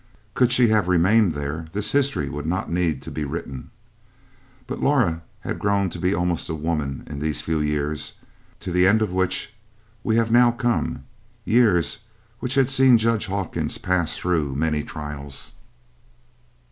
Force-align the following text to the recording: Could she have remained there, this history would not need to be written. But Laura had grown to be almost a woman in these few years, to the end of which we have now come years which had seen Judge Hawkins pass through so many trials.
Could 0.33 0.51
she 0.51 0.69
have 0.69 0.87
remained 0.87 1.35
there, 1.35 1.67
this 1.73 1.91
history 1.91 2.27
would 2.27 2.47
not 2.47 2.71
need 2.71 3.03
to 3.03 3.11
be 3.11 3.23
written. 3.23 3.69
But 4.65 4.81
Laura 4.81 5.21
had 5.41 5.59
grown 5.59 5.91
to 5.91 5.99
be 5.99 6.11
almost 6.11 6.49
a 6.49 6.55
woman 6.55 7.03
in 7.05 7.19
these 7.19 7.43
few 7.43 7.59
years, 7.61 8.13
to 8.61 8.71
the 8.71 8.87
end 8.87 9.03
of 9.03 9.11
which 9.11 9.53
we 10.03 10.15
have 10.15 10.31
now 10.31 10.49
come 10.53 11.03
years 11.45 11.99
which 12.39 12.55
had 12.55 12.71
seen 12.71 12.97
Judge 12.97 13.27
Hawkins 13.27 13.77
pass 13.77 14.17
through 14.17 14.53
so 14.53 14.57
many 14.57 14.81
trials. 14.81 15.51